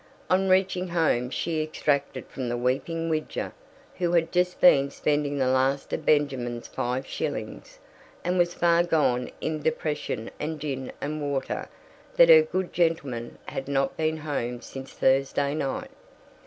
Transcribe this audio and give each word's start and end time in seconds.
On 0.31 0.49
reaching 0.49 0.87
home 0.87 1.29
she 1.29 1.61
extracted 1.61 2.25
from 2.25 2.49
the 2.49 2.57
weeping 2.57 3.07
Widger, 3.07 3.53
who 3.99 4.13
had 4.13 4.31
just 4.31 4.59
been 4.59 4.89
spending 4.89 5.37
the 5.37 5.45
last 5.47 5.93
of 5.93 6.07
Benjamin's 6.07 6.67
five 6.67 7.05
shillings, 7.05 7.77
and 8.23 8.39
was 8.39 8.55
far 8.55 8.81
gone 8.83 9.29
in 9.41 9.61
depression 9.61 10.31
and 10.39 10.59
gin 10.59 10.91
and 11.01 11.21
water, 11.21 11.69
that 12.15 12.29
her 12.29 12.41
"good 12.41 12.73
gentleman" 12.73 13.37
had 13.45 13.67
not 13.67 13.95
been 13.95 14.17
home 14.17 14.59
since 14.59 14.91
Thursday 14.91 15.53
night. 15.53 15.91